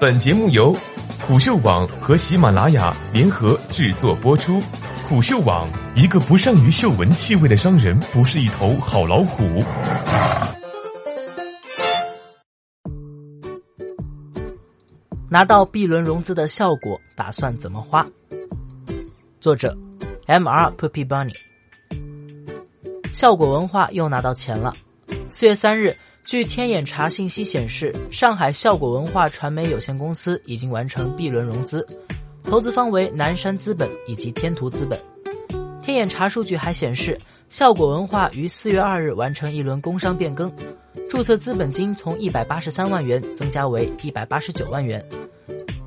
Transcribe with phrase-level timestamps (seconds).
[0.00, 0.72] 本节目由
[1.26, 4.62] 虎嗅网和喜马拉雅联合制作播出。
[5.08, 9.64] 虎嗅网：一个不善于嗅闻气味的商人，不是一头好老虎。
[15.28, 18.06] 拿到 B 轮融资的效果，打算怎么花？
[19.40, 19.76] 作者
[20.26, 20.70] ：M.R.
[20.78, 21.34] Puppy Bunny。
[23.12, 24.72] 效果文化又拿到钱了。
[25.28, 25.96] 四月三日。
[26.28, 31.86] 据天眼查信息显示，上海效果文化传媒有限公司已经完成 B 轮融资，
[32.44, 35.00] 投资方为南山资本以及天图资本。
[35.80, 37.18] 天眼查数据还显示，
[37.48, 40.52] 效果文化于四月二日完成一轮工商变更，
[41.08, 45.02] 注册资本金从一百八十三万元增加为一百八十九万元，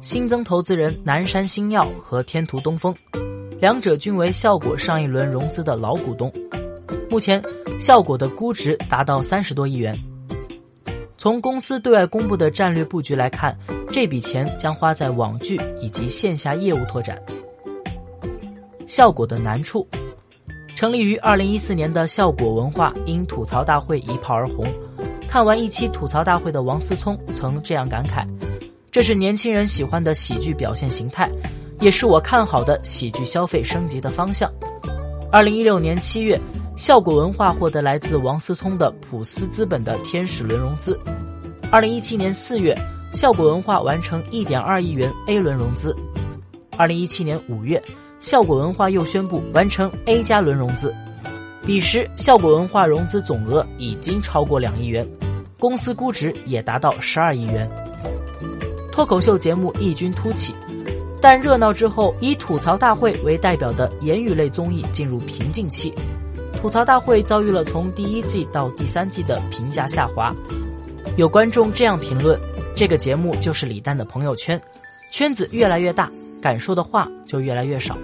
[0.00, 2.92] 新增投资人南山新耀和天图东风，
[3.60, 6.32] 两者均为效果上一轮融资的老股东。
[7.08, 7.40] 目前，
[7.78, 9.96] 效果的估值达到三十多亿元。
[11.24, 13.58] 从公司对外公布的战略布局来看，
[13.90, 17.18] 这笔钱将花在网剧以及线下业务拓展。
[18.86, 19.88] 效果的难处，
[20.76, 24.66] 成立于二零一四年的效果文化因吐槽大会一炮而红。
[25.26, 28.28] 看完一期吐槽大会的王思聪曾这样感慨
[28.92, 31.30] ：“这是年轻人喜欢的喜剧表现形态，
[31.80, 34.52] 也是我看好的喜剧消费升级的方向。”
[35.32, 36.38] 二零一六年七月。
[36.76, 40.98] 效果文化获得来自王思聪的普思资本的天使轮融资。
[41.70, 42.76] 二零一七年四月，
[43.12, 45.94] 效果文化完成一点二亿元 A 轮融资。
[46.76, 47.80] 二零一七年五月，
[48.18, 50.92] 效果文化又宣布完成 A 加轮融资。
[51.64, 55.06] 彼时，效果文化融资总额已经超过两亿元，
[55.60, 57.70] 公司估值也达到十二亿元。
[58.90, 60.52] 脱口秀节目异军突起，
[61.20, 65.94] 但热闹之后，以吐槽大会为代表的言语类综艺进入瓶颈期。
[66.64, 70.34] 吐槽大会遭遇了从第一季到第三季的评价下滑，
[71.18, 72.40] 有观众这样评论：
[72.74, 74.58] 这个节目就是李诞的朋友圈，
[75.10, 77.98] 圈子越来越大，敢说的话就越来越少。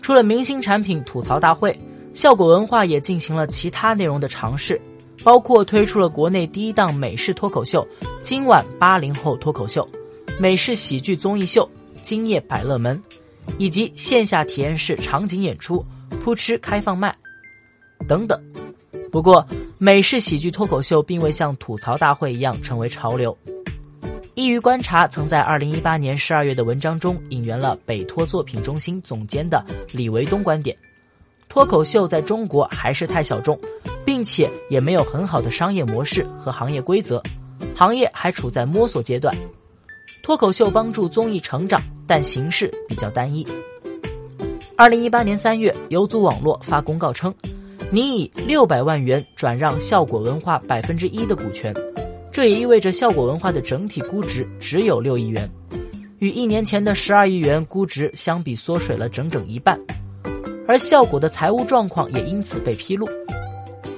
[0.00, 1.76] 除了明星产品吐槽大会，
[2.12, 4.80] 效果文化也进行了其他内容的尝试，
[5.24, 7.84] 包括推出了国内第一档美式脱口秀
[8.22, 9.82] 《今晚八零后脱口秀》，
[10.40, 11.68] 美式喜剧综艺秀
[12.02, 12.96] 《今夜百乐门》，
[13.58, 15.84] 以及线下体验式场景演出
[16.18, 17.10] 《扑哧开放麦》。
[18.06, 18.40] 等等，
[19.10, 19.46] 不过
[19.78, 23.36] 美式喜剧脱口秀并未像吐槽大会一样成为潮流。
[24.34, 30.76] 一娱观察曾在二零一八年十二月的文章中引援了北托作品中心总监的李维东观点：
[31.48, 33.58] 脱口秀在中国还是太小众，
[34.04, 37.22] 并且也没有很好的商业模式和行业规则，
[37.76, 39.34] 行业还处在摸索阶段。
[40.24, 43.46] 脱口秀帮助综艺成长，但形式比较单一。
[44.76, 47.32] 二零一八年三月，游族网络发公告称。
[47.90, 51.72] 拟以六百万元转让效果文化百分之一的股权，
[52.32, 55.48] 这也意味着效果文化的整体估值只有六亿元，
[56.18, 59.78] 与一年前的十二亿元估值相比缩水了整整一半。
[60.66, 63.06] 而效果的财务状况也因此被披露。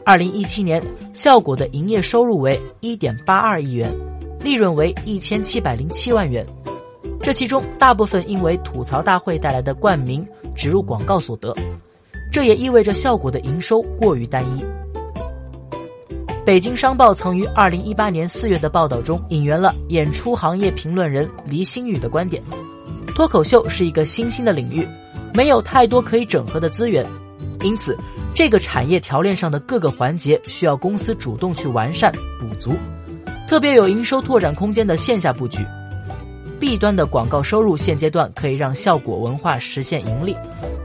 [0.04, 0.82] 二零一七年，
[1.14, 3.90] 效果的营业收入为一点八二亿元，
[4.40, 6.44] 利润为一千七百零七万元，
[7.22, 11.56] 这其中大部分因为吐槽大会带来的冠名植入广告所得。
[12.36, 14.62] 这也意味着效果的营收过于单一。
[16.44, 22.42] 北京商报曾于二零一八年四月的报道中引援了演出行业评论人黎新宇的观点：
[23.14, 24.86] 脱口秀是一个新兴的领域，
[25.32, 27.06] 没有太多可以整合的资源，
[27.62, 27.96] 因此
[28.34, 32.74] 这个产业条链上的各个环节需要公司主动去完善补足，
[33.48, 35.64] 特别有营收拓展空间的线下布局。
[36.60, 40.36] B 端的广告收入现阶段可以让效果文化实现盈利。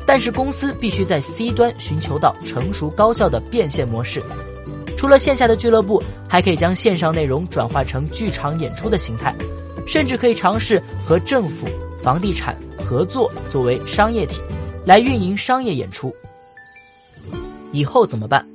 [0.06, 4.22] 但是公司必须在 C 端寻求到成熟高效的变现模式，
[4.97, 9.34] 除了线下的俱乐部，还可以将线上内容转化成剧场演出的形态，
[9.85, 11.67] 甚至可以尝试和政府、
[12.03, 14.41] 房地产合作作为商业体，
[14.85, 16.13] 来运营商业演出。
[17.72, 18.45] 以后怎么办？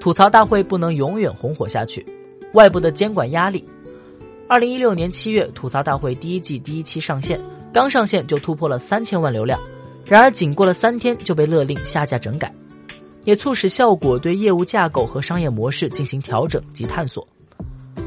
[0.00, 2.06] 吐槽大会不能永远红火下去，
[2.52, 3.62] 外部的监管压力。
[4.48, 7.40] 二零一六年七月，吐槽大会第一季第一期上线，
[7.72, 9.60] 刚上线就突破了三千万流量。
[10.08, 12.52] 然而，仅过了三天就被勒令下架整改，
[13.24, 17.26] 也促使效果对业务架构和商业模式进行调整及探索。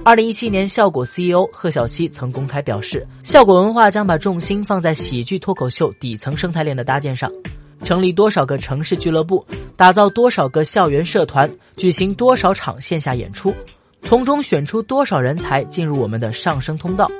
[0.05, 7.29] 二零一七年，效果 CEO 贺小西曾公开表示，效果文化将把重心放在喜剧脱口秀底层生态链的搭建上，
[7.83, 13.53] 成立多少个城市俱乐部，打造多少个校园社团，举行多少场线下演出，
[14.03, 17.11] 从中选出多少人才进入我们的上升通道，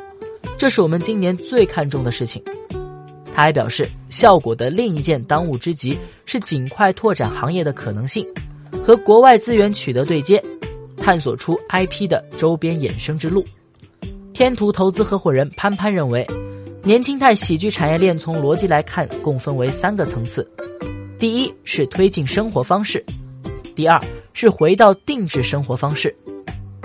[0.57, 2.41] 这是我们今年最看重的事情。
[3.33, 8.25] 他还表示，效果的另一件当务之急是尽快拓展行业的可能性，
[8.85, 10.43] 和国外资源取得对接，
[10.97, 13.45] 探索出 IP 的周边衍生之路。
[14.33, 16.25] 天图投资合伙人潘潘认为，
[16.83, 20.49] 年轻态喜剧产业链从逻辑来看，共分为三个层次：
[21.17, 23.05] 第一是推进生活方式，
[23.75, 24.01] 第二
[24.33, 26.15] 是回到定制生活方式，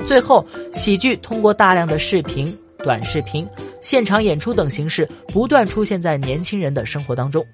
[0.04, 3.48] 最后喜剧通过大量的视频、短视频、
[3.84, 7.44] 现场演出等形式，不断出现在年轻人的生活当中。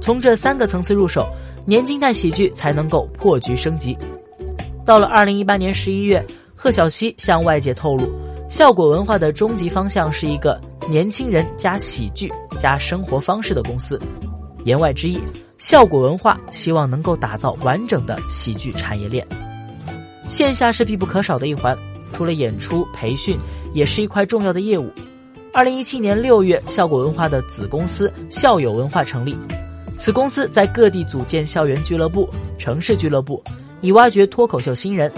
[0.00, 1.28] 从这三个层次入手，
[1.64, 3.96] 年轻态喜剧才能够破局升级。
[4.84, 6.26] 到了二零一八年十一月，
[6.56, 8.12] 贺小西向外界透露，
[8.48, 12.28] 效果文化的终极方向是一个年轻人加喜剧
[12.58, 13.96] 加生活方式的公司。
[14.64, 15.22] 言外之意，
[15.56, 19.24] 效果文化希望能够打造完整的喜剧产业链。
[20.26, 21.78] 线下是必不可少的一环，
[22.12, 23.38] 除了演出培训，
[23.72, 24.90] 也是一块重要的业务。
[25.54, 29.36] 二零一七年六月，效果文化的子公司校友文化成立。
[29.98, 32.26] 此公司在各地组建校园俱乐部、
[32.56, 33.42] 城市俱乐部，
[33.82, 35.12] 以挖掘脱口秀新人。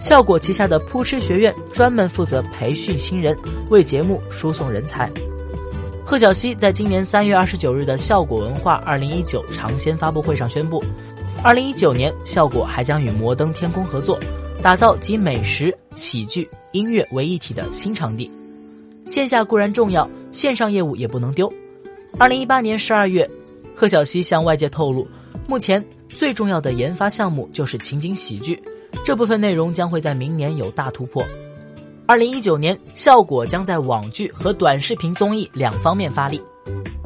[0.00, 3.36] 效果旗下的扑哧学院专门负责培训新人，
[3.70, 5.08] 为节目输送人才。
[6.04, 10.82] 贺小西在今年三月二十九日的效果文化二零一九尝鲜发布会上宣布，
[11.44, 14.18] 二零一九年效果还将与摩登天空合作，
[14.60, 18.28] 打造集美食、喜剧、音乐为一体的新场地。
[19.06, 21.50] 线下固然重要，线上业务也不能丢。
[22.18, 23.28] 二零一八年十二月。
[23.78, 25.06] 贺小西向外界透露，
[25.46, 28.58] 目前最重要的研发项目就是情景喜剧，
[29.04, 31.22] 这部分内容将会在明年有大突破。
[32.06, 36.40] 二零一九年，效果将在网剧和短视频综艺两方面发力。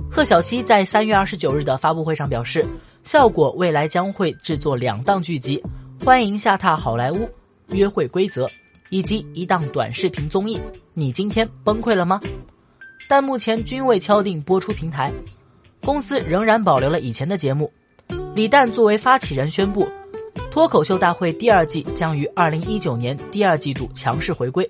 [0.09, 2.65] 贺小西在三月二十九日的发布会上表示，
[3.03, 5.61] 效果未来将会制作两档剧集，
[6.05, 7.17] 《欢迎下榻好莱坞》、
[7.71, 8.47] 《约会规则》，
[8.91, 10.57] 以及一档短视频综艺
[10.95, 12.21] 《你今天崩溃了吗》，
[13.09, 15.13] 但目前均未敲定播出平台。
[15.83, 17.73] 公司仍然保留了以前的节目。
[18.35, 19.89] 李诞作为发起人宣布，
[20.51, 24.69] 脱口秀大会第二季将于二零一九年第二季度强势回归，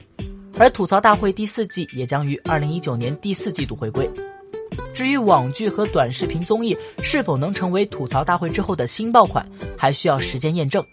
[0.56, 4.08] 而吐槽大会第四季也将于二零一九年第四季度回归。
[4.94, 9.46] 至于网剧和短视频综艺是否能成为吐槽大会之后的新爆款，
[9.76, 10.84] 还需要时间验证。